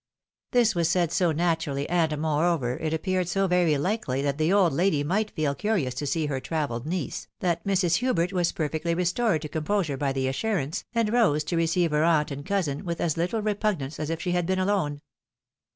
This 0.49 0.73
was 0.73 0.89
said 0.89 1.11
so 1.11 1.31
naturally, 1.31 1.87
and, 1.87 2.17
moreover, 2.19 2.75
it 2.77 2.91
ap 2.91 3.03
peared 3.03 3.27
so 3.27 3.45
very 3.45 3.73
hkely 3.73 4.23
that 4.23 4.39
the 4.39 4.51
old 4.51 4.73
lady 4.73 5.03
might 5.03 5.29
feel 5.29 5.53
curious 5.53 5.93
to 5.93 6.07
see 6.07 6.25
her 6.25 6.39
travelled 6.39 6.87
niece, 6.87 7.27
that 7.39 7.63
Mrs. 7.65 7.97
Hubert 7.97 8.33
was 8.33 8.51
perfectly 8.51 8.95
restored 8.95 9.43
to 9.43 9.47
composure 9.47 9.97
by 9.97 10.11
the 10.11 10.27
assurance, 10.27 10.85
and 10.95 11.13
rose 11.13 11.43
to 11.43 11.55
receive 11.55 11.91
her 11.91 12.03
aunt 12.03 12.31
and 12.31 12.43
cousin 12.47 12.83
with 12.83 12.99
as 12.99 13.15
little 13.15 13.43
repugnance 13.43 13.99
as 13.99 14.09
if 14.09 14.19
she 14.19 14.31
had 14.31 14.47
been 14.47 14.57
alone. 14.57 15.01